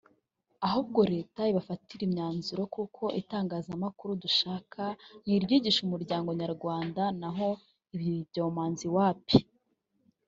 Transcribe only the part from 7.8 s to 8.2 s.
ibi